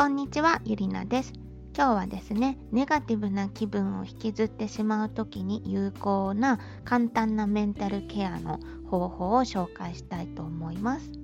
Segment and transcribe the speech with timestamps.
[0.00, 1.34] こんにちは、ゆりなです。
[1.76, 11.19] 今日はですね、ネガティブな気分を引きずってしまう時に有効な簡単なメンタルケアの方法を紹介したいと思います。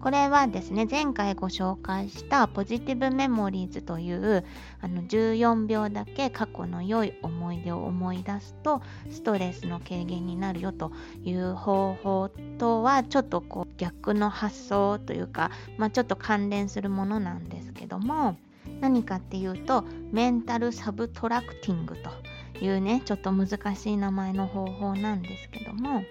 [0.00, 4.44] これはですね前回ご紹介したポジティブメモリーズという
[4.80, 10.92] あの14秒だけ過去の良い思い出を思い出すとストレスの軽減になるよと
[11.22, 18.36] いう方法とはちょっとこう逆の発想というか、まあ、ちょっと関連するものなんですけども
[18.80, 26.02] 何かっていうとメンタルサブトラクティングというねちょっと難しい名前の方法なんですけども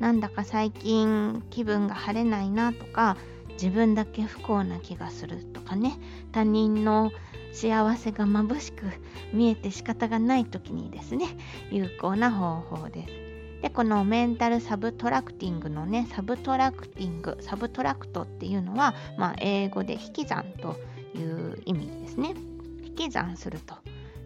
[0.00, 3.16] なんだか最近気分が晴れないなとか
[3.52, 5.98] 自分だけ不幸な気がするとかね
[6.32, 7.12] 他人の
[7.52, 8.84] 幸せが眩しく
[9.32, 11.26] 見えて仕方がない時にですね
[11.70, 13.30] 有効な方法です。
[13.62, 20.76] でこの mental subtracting のね subtracting subtract っていうのは、まあ、英語で引き算と
[21.14, 22.34] いう意味ですね。
[22.82, 23.74] 引き算すると。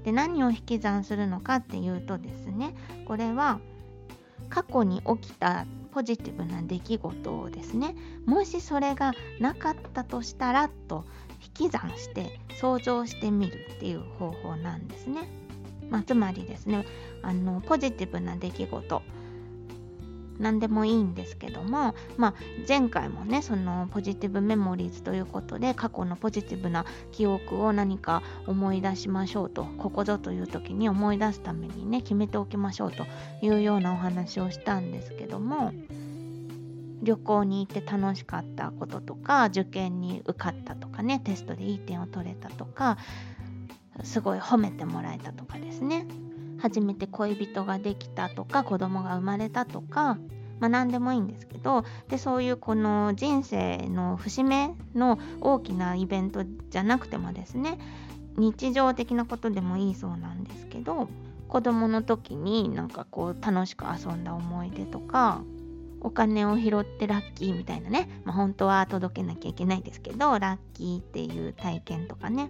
[0.04, 3.58] で何を引き算するのかっていうとですねこれは
[4.48, 7.94] 過去に起きたポジティブな出来事をですね
[8.26, 11.04] もしそれがなかったとしたらと
[11.58, 15.28] 引き算して想像してみるっていう方法なんですね。
[15.90, 16.84] まあ、つまりですね
[17.22, 19.02] あのポジティブな出来事
[20.38, 22.34] 何でもいいんですけども、まあ、
[22.68, 33.06] 前回もねそのポジティブメモリーズということで過去のポジティブな記憶を何か思い出しましょうとここぞという時に思い出すためにね決めておきましょうと
[33.42, 35.72] いうようなお話をしたんですけども
[37.02, 42.98] 旅行に行って楽しかったこととか受験に受かったとかねテストでいい点を取れたとか
[44.02, 46.06] すごい褒めてもらえたとかですね。
[46.64, 50.14] 初めて恋人ができたとか子供が生まれたとか、
[50.60, 57.78] まあ、何でもいいんですけどでそういうこの人生の節目の大きなイベントじゃなくてもですね
[58.38, 61.06] 日常的なことでもいいそうなんですけど
[61.48, 65.42] 子供の時になんかこう楽しく遊んだ思い出とか
[66.00, 72.48] お金を拾ってラッキーみたいなね、まあ、本当は届けなきゃいけないですけどラッキーっていう体験とかね。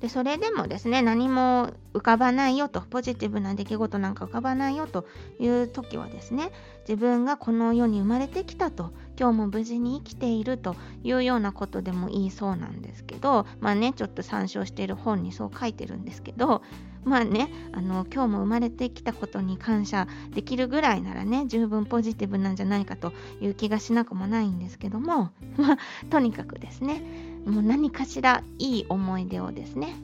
[0.00, 5.06] でそれでもですね何も浮かばないよとポジティブな出来事なんか浮かばないよと
[5.38, 6.50] いう時はですね
[6.88, 10.74] 自分がこの世に生まれてきたと今日も無事に生きていると
[11.04, 16.62] いうようなことでもいいそうなんですけどまあねちょっと参照している本にそう書いてるんですけど
[17.04, 25.78] まあねあの今日も生まれてきたことに感謝できるぐらいならね十分ポジティブなんじゃないかという気がしなくもないんですけどもまあ
[26.10, 27.02] とにかくですね
[27.46, 29.94] もう何かしらいい思い出をですね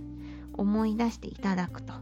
[0.55, 1.93] 思い出していただくと。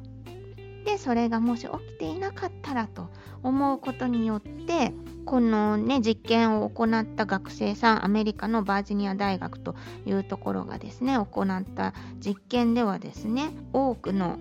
[0.85, 3.09] でそれがもし起きていなかったらと
[3.43, 4.93] 思うことによって
[5.25, 9.75] このね実験を行った学生さんアメリカのバージニア大学と
[10.05, 14.39] いうところがですね行った実験ではですね多くの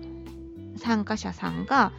[0.76, 1.92] 参加者さんが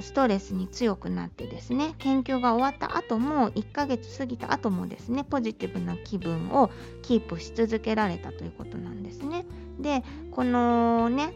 [0.00, 6.70] ストレスに強くなってですね研究が終わった後も1ヶ月過ぎた後もですねポジティブな気分を
[7.02, 9.44] キープし続けられたということなんですね。
[9.80, 11.32] でこのね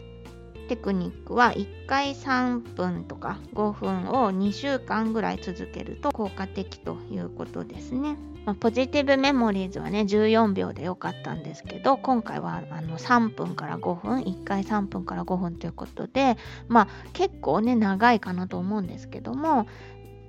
[0.69, 8.15] テクニックは1回3分とか5分を2週間ぐらい続けると効果的ということですね。
[8.45, 16.37] まあ、ポジティブメモリーズはね14秒でよかったんですけど今回はあの3分から5分1回3分から5分ということで
[16.67, 19.67] まあ結構ね長いかなと思うんですけども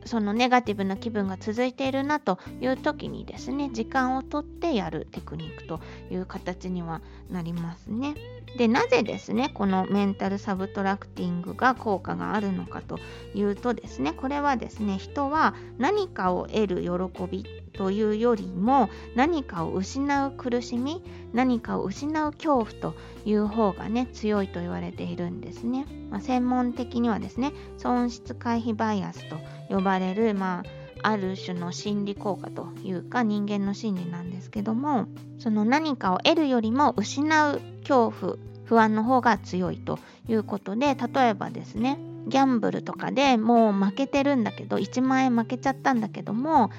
[0.05, 5.81] そのネガティブな気分が続いているなという時にですね時間をとってやるテクニックと
[6.11, 8.15] いう形にはなりますね。
[8.56, 12.99] でなぜですねこのメンタルサブトラクティングが効果があるのかと
[13.34, 22.94] いうとですねこれはですね人は何かを得る喜びというよりも何かを失う苦しみ何かを失う恐怖と
[23.25, 29.38] いう方がね強いと言われているんですね、まあ、専門的にはですね損失回避バイアスと
[29.69, 35.06] 呼ばれるまあある種の心理効果というか人間の心理なんですけども
[35.38, 39.99] その何かを得るよりも失う恐怖不安の方が強いと
[40.29, 46.71] いうことで例えばですねギャンブルとかでもう負けてるんだけど1万円負けちゃったんだけども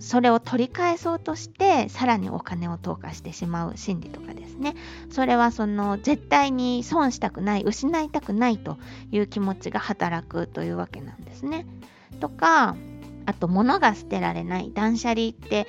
[0.00, 4.74] それを取り返そうとしてさらにお金を投下してしまう心理とかですね
[5.10, 8.78] それはその絶対に損したくない失いたくないと
[9.12, 11.66] いう気持ちが働くというわけなんですね。
[12.18, 12.76] とか
[13.26, 15.66] あと物が捨てられない断捨離って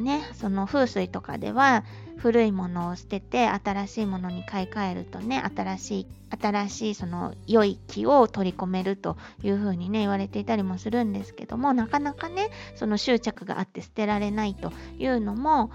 [0.00, 1.84] ねその風水とかでは
[2.18, 6.06] 古いものを捨てて新しいものに買い替えるとね新しい
[6.40, 15.70] 新しいその良い気を取り込めるというふうにね言われていたりもするんですけどもなかなかねその執着があって捨てられないというのも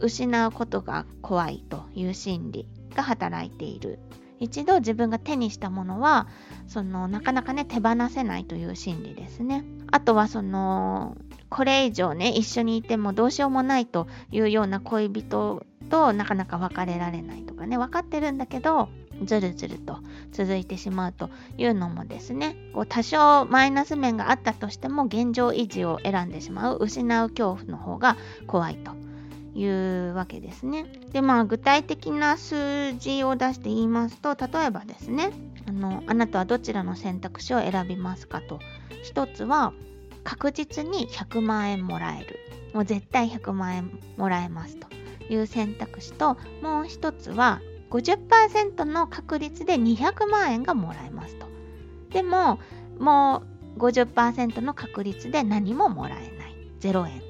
[0.00, 3.98] 失うことが怖いという心理が働いている。
[4.40, 6.28] 一度自分が手にしたものは
[6.68, 9.64] そのなかなかね手放せないという心理ですね。
[9.90, 11.16] あとはその
[11.50, 18.88] これ以上ね一緒にいてもどうしようもないというような恋人となかなか別れられないとかね分かってるんだけど
[19.24, 19.98] ずるずると
[20.32, 28.16] 続いてしまうというのもですねこう多少マイナス面があったとしても現状維持を選んでしまう失う恐怖の方が
[28.46, 28.92] 怖いと
[29.58, 30.84] いうわけですね。
[31.10, 35.32] でまあ具体的な数字を出して言いますと例えばですね
[35.66, 38.60] あのあなたはどちらの選択肢を選びますかと
[39.02, 39.72] 一つは
[40.28, 42.38] 確実に100万円もらえる。
[42.74, 44.86] もう絶対100万円もらえますと。
[45.30, 47.60] いう選択肢ともう一つは
[47.90, 51.46] 50%の確率で200万円がもらえますと。
[52.10, 52.58] でも
[52.98, 53.42] も
[53.76, 56.54] う50%の確率で何ももらえない。
[56.80, 57.22] 0円。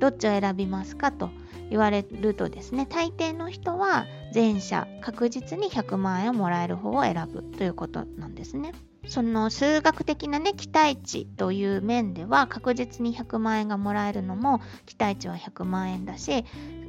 [0.00, 1.30] どっちを選びますかと
[1.70, 8.72] 言われるとですね大抵の人は前者確実に100万円をもらえる方を選ぶということなんですね。
[9.10, 16.44] その数学的なね期待値という面では確実に100万円がもらえるのも期待値は100万円だし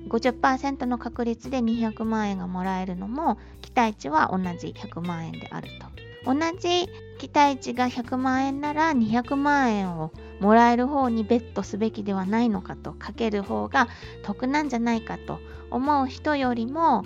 [0.08, 6.02] 50%の確率で200万円がもらえるのも期待値は同じ100万円であると。
[6.24, 6.88] 同じ
[7.18, 13.88] 期待値が100万円なら200万円をもらえる方にベットすべきではないのかとかける方が
[14.22, 15.40] 得なんじゃないかと
[15.72, 17.04] 思う人よりも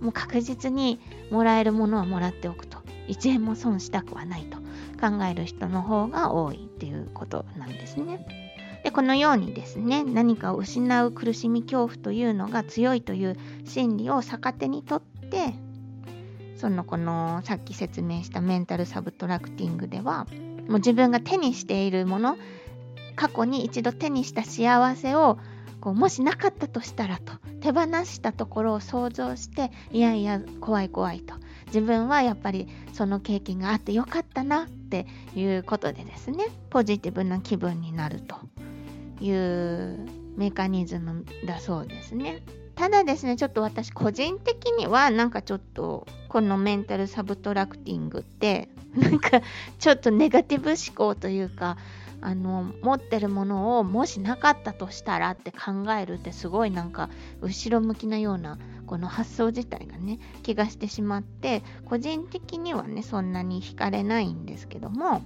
[0.00, 1.00] もう確実に
[1.30, 2.73] もらえるものはもらっておくと
[3.08, 4.58] 1円も損したくはないと
[5.00, 8.26] 考える人の方が多いっていうことなんですね。
[8.84, 15.54] でこのようにですね何かを失う苦しみ恐怖というのが強いという心理を逆手にとって
[16.56, 20.26] そのこのさっき説明したメンタルサブトラクティングでは
[20.68, 22.36] もう自分が手にしているもの
[23.16, 25.38] 過去に一度手にした幸せを
[25.80, 31.34] こうもしなかったとしたらと手放したところを想像していやいや怖い怖いと
[31.74, 38.36] 自分はやっぱりその経験があってよかったなっていうことでですねポジティブな気分になると
[39.20, 40.06] いう
[40.36, 42.42] メカニズムだそうですね。
[42.76, 49.42] ただですねちょっと私個人的にはなんかちょっとこのメンタルサブトラクティングって なんか
[49.80, 51.76] ちょっとネガティブ思考というか
[52.20, 57.10] あの持ってるものをもしなかったとしたらって考えるってすごいなんか
[57.42, 65.22] 後ろ向きなようなこの発想自体がね気がしてしまって個人的にはねそんなに惹かれないんですけども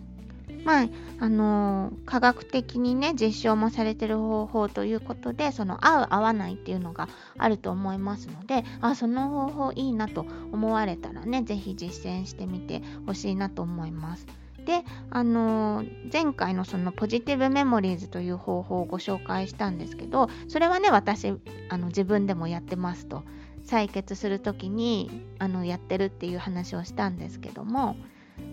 [0.65, 0.89] まあ
[1.21, 14.27] あのー、科学的にね実証もされてる方法ということでその合う合わないっていうのがあると思いますのであその方法いいなと思われたらね是非実践してみてほしいなと思います。
[14.65, 21.33] で、あのー、前回のそのポジティブメモリーズという方法をご紹介したんですけどそれはね私
[21.71, 23.23] あの自分でもやってますと
[23.69, 27.97] 採血する時にあのやってるっていう話をしたんですけども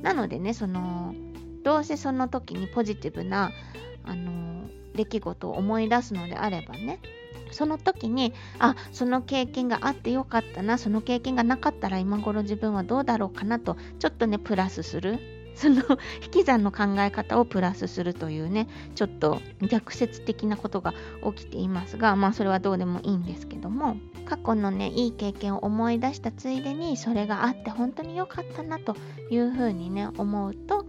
[0.01, 1.15] なのでねその
[1.63, 3.51] どうせその時にポジティブな
[4.03, 6.99] あの出来事を思い出すのであればね
[7.51, 15.19] その時にあその経験があってよかったなその経験がなかったら今頃自分はどうだろうかなとちょっとねプラスする
[15.55, 15.81] その
[16.23, 20.93] 引き算の考え方をプラスするというねちょっと逆説的なことが
[21.35, 28.95] 起きていますがまあそれはどうでもいいんですけども過去のねいい経験を思い出したついでにそれがあって本当に良かったなと
[29.29, 30.85] いうふうにね思うと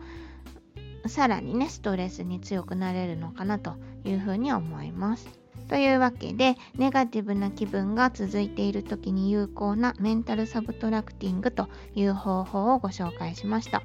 [1.06, 3.74] さらにねストレスに強くなれるのかなと
[4.04, 5.46] いうふうに思います。
[5.68, 13.82] というわけでネガティブな気分が続いている時に有効なメンタルサブトラクティングという方法をご紹介しました。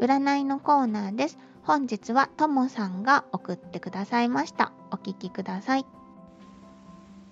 [0.00, 1.38] 占いのコーナーです。
[1.64, 4.72] 本日はともさんが送ってくださいました。
[4.92, 5.84] お聞きください。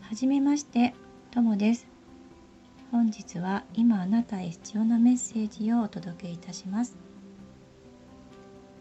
[0.01, 0.95] はじめまして、
[1.31, 1.87] ともです。
[2.91, 6.97] 本日は今あなたへ必要なメッセージをお届けいたします。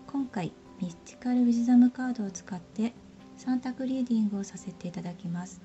[0.08, 0.51] 今回、
[0.82, 2.94] ミスティカルウィズダムカードを使って
[3.38, 5.62] 3択リーディングをさせていただきます。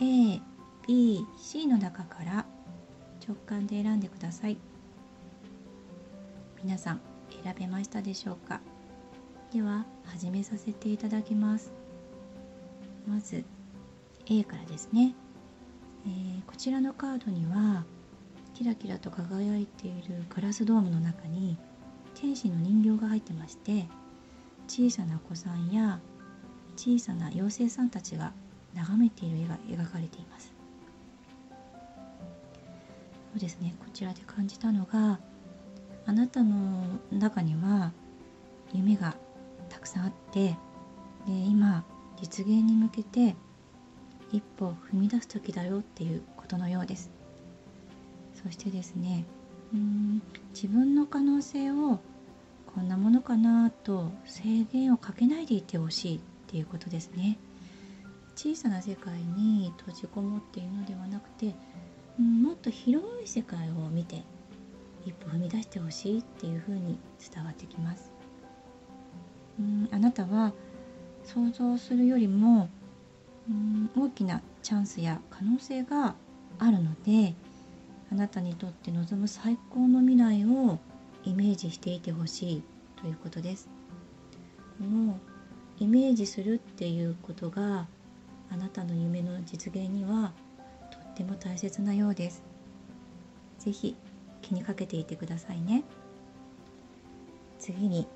[0.00, 0.40] A、
[0.86, 2.46] B、C の中から
[3.26, 4.56] 直感で選んでください。
[6.66, 7.00] 皆さん
[7.44, 8.60] 選べましたでしょうか？
[9.52, 11.70] では始めさせていただきます。
[13.06, 13.44] まず
[14.28, 15.14] A からですね、
[16.04, 17.84] えー、こちらのカードには
[18.52, 21.56] キラキラと輝いているガラスドームの中に
[22.20, 23.86] 天使の人形が入ってまして
[24.66, 26.00] 小さなお子さんや
[26.76, 28.32] 小さな妖精さんたちが
[28.74, 30.52] 眺めている絵が描かれています。
[33.30, 33.76] そうですね。
[33.78, 35.20] こちらで感じたのが
[36.06, 37.92] あなたの中には
[38.72, 39.16] 夢が
[39.68, 40.56] たくさんあって
[41.26, 41.84] で今
[42.20, 43.34] 実現に向けて
[44.32, 47.10] 一歩踏み出す時だよっていうことのようです。
[48.42, 49.24] そしてですね
[49.72, 50.22] うん
[50.54, 51.98] 自分の可能性を
[52.74, 57.38] こんなものかなと制限をかけないでいてほしいっていうことですね。
[58.36, 61.54] 小さな世界に閉じこもっているのではなくて、
[62.20, 64.24] うん、もっと広い世界を見て
[65.06, 66.98] 一歩踏み出してほしいっていうふうに
[67.32, 68.12] 伝わってきます。
[69.58, 70.52] うんあなたは
[71.24, 72.68] 想像するよりも
[73.48, 76.14] うん大きなチャンスや可能性が
[76.58, 77.34] あるので
[78.10, 80.78] あなたにとって望む最高の未来を
[81.24, 82.62] イメージしていてほしい
[83.00, 83.68] ということです。
[84.78, 85.18] この
[85.78, 87.86] イメージするっていうことが
[88.50, 90.32] あなたの夢の実現には
[90.90, 92.42] とっても大切なようです。
[93.58, 93.96] 是非
[94.46, 95.82] 気にかけていてくださいね。
[97.58, 98.06] 次に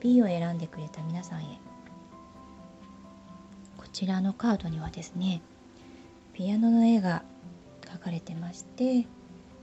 [0.00, 1.58] B を選んでくれた皆さんへ。
[3.76, 5.42] こちらのカードにはですね
[6.32, 7.22] ピアノの絵が
[7.82, 9.06] 描かれてまして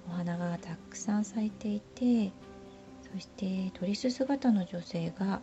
[0.08, 2.32] お花がたくさん咲いていて
[3.12, 5.42] そしてドレス姿の女性が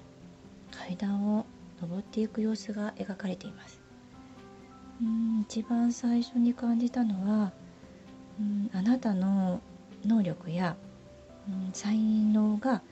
[0.71, 1.45] 階段を
[1.83, 3.81] 登っていく様子が描かれています。
[5.03, 7.53] うん一番最初に感じたのは
[8.41, 9.61] うんあなたの
[10.05, 10.77] 能力や
[11.49, 12.83] うん才能が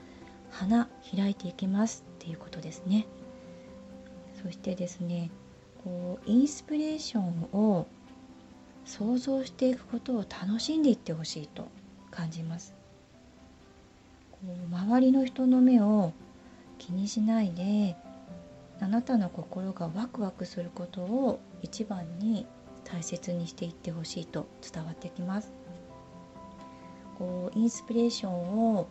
[0.51, 3.07] 花開いていきますっていうことですね。
[4.43, 5.31] そしてですね
[5.83, 7.87] こうインスピレーションを
[8.85, 11.69] 想像していくことを楽しんでいってほしいと
[12.11, 12.75] 感じます。
[14.33, 16.13] こう周りの人の目を
[16.79, 17.97] 気にしないで
[18.81, 22.47] あなたの心がワクワクすることを一番に
[22.85, 25.56] 大切にしていってほしいと伝わってきます。
[27.19, 28.89] こうインスピレーションを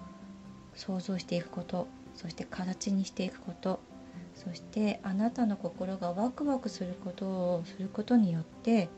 [0.74, 3.79] 想像していくことそして形にしていくこと
[4.36, 8.89] そしてあなたの心がワクワクすることをすることによって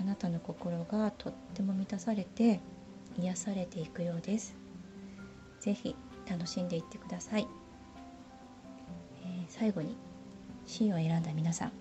[0.00, 2.60] あなたの心がとっても満たされて
[3.18, 4.56] 癒されていくようです。
[5.60, 5.94] 是非
[6.28, 7.46] 楽しんでいってください、
[9.22, 9.96] えー、最後に
[10.66, 11.72] C を選んだ皆さん。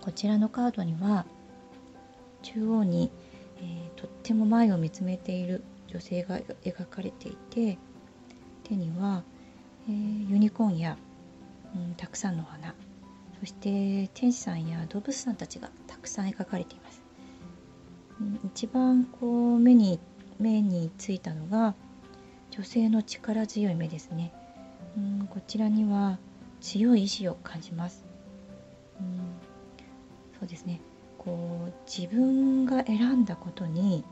[0.00, 1.26] こちらのカードには
[2.42, 3.10] 中央に、
[3.60, 7.78] えー、とっても前を見つめている女性が描かれていて
[8.64, 9.24] 手には、
[9.88, 10.96] えー、ユニコーンや、
[11.74, 12.74] うん、たくさんの花
[13.40, 17.02] そして天使さんや動物さんたちがたくさん描かれています、
[18.20, 19.98] うん、一番こう目に
[20.38, 21.74] 目についたのが
[22.50, 24.32] 女性の力強い目ですね、
[24.96, 26.18] うん、こちらには
[26.60, 28.04] 強い意志を感じます、
[29.00, 29.18] うん、
[30.38, 30.80] そうですね。
[31.22, 34.04] こう自分が選んだことに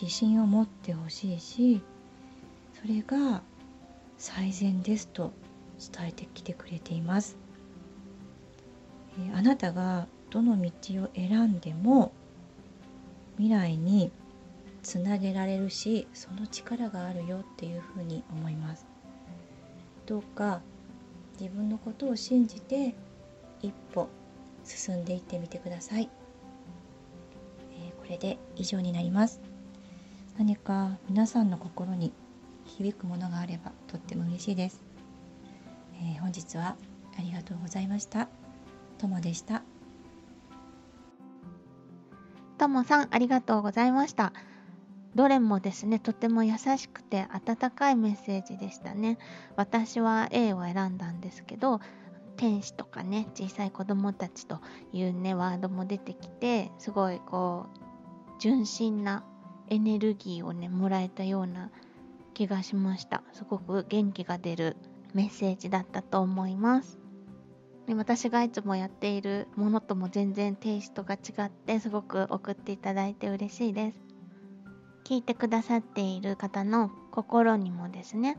[0.00, 1.82] 自信を持ってほしいし
[2.80, 3.42] それが
[4.16, 5.32] 最善ですと
[5.92, 7.36] 伝えてきてくれています、
[9.18, 10.70] えー、あなたがどの道
[11.02, 12.12] を選んでも
[13.36, 14.12] 未来に
[14.84, 18.86] つなげられるしその力があるよっていうふうに思います。
[20.06, 20.60] どうか
[21.40, 22.94] 自分のことを信じて
[23.62, 24.08] 一歩
[24.64, 26.08] 進んでいってみてください、
[27.72, 29.40] えー、これで以上になります。
[30.36, 32.12] 何か皆さんの心に
[32.64, 34.82] 響くものがあればとっても嬉しいです、
[36.00, 36.76] えー、本日は
[37.16, 38.28] ありがとうございました。
[38.98, 39.62] ともでした。
[42.58, 44.32] ともさんありがとうございました。
[45.14, 49.18] どれもですねとても優しくて温かいメッセージでしたね。
[49.54, 51.80] 私は A を選んだんですけど
[52.36, 54.60] 天使とかね小さい子供たちと
[54.92, 57.78] いうねワードも出てきてすごいこう
[58.40, 59.24] 純真な
[59.68, 61.70] エネルギーをねもらえたような
[62.34, 63.22] 気がしました。
[63.32, 64.76] すごく元気が出る
[65.14, 66.98] メッセージだったと思います。
[67.86, 73.98] で私がいつもやっているものとも全然テイストが違ってすごく送っていただいて嬉しいです。
[75.04, 78.38] 聞いてくださっている方の心にもですね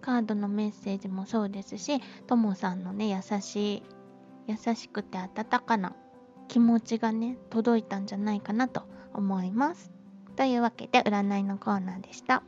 [0.00, 3.82] カードのメッセージもそうですしともさんのね優しい
[4.46, 5.94] 優しくて温かな
[6.48, 8.82] 気持ちがね届いたんじゃないかなと
[9.14, 9.92] 思います
[10.36, 12.42] というわけで占いのコーナーでした。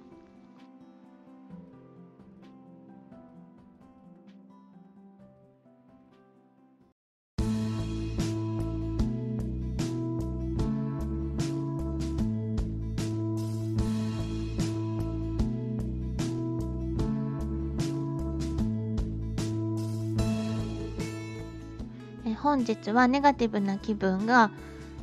[22.42, 24.50] 本日はネガティブな気分が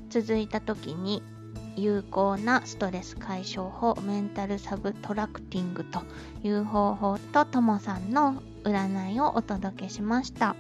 [0.10, 1.24] 続いた時に
[1.78, 6.02] 有効なストレス解消法メンタルサブトラクティングと
[6.44, 10.58] いう方法とともさんの占いをお届けしました。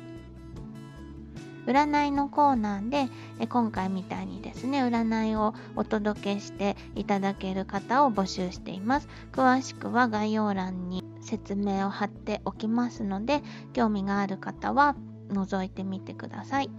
[1.65, 3.09] 占いのコーナーで
[3.39, 9.09] え今回みたいにですね占いをお届けしていただける方を募集しています。
[9.33, 13.43] 詳しくは概要欄に説明を貼っておきますので
[13.74, 14.95] 興味がある方は
[15.29, 16.69] 覗いてみてください。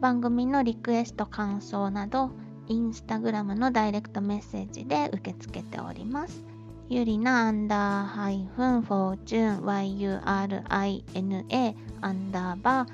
[0.00, 2.30] 番組のリクエスト感想など
[2.68, 6.44] インスタグラムのダイレクトメッセージで受け付けております。
[6.88, 12.88] ゆりなアンダーハイフンフォーチューン YURINA アンダーバー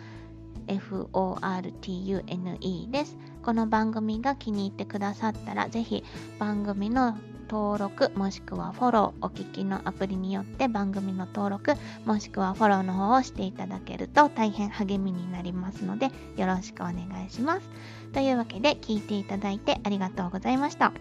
[0.69, 3.17] FORTUNE です。
[3.43, 6.05] この番組が気に入ってくださったらぜひ
[6.39, 7.17] 番組の
[7.49, 11.75] 登録もしくはフォローお聞きのアプリによって番組の登録
[12.05, 17.69] もしくはフォローの方をしていただけると大変励みになりますのでよろしくお願いします
[18.13, 20.93] というわけで聞いていただいてありがとうございました。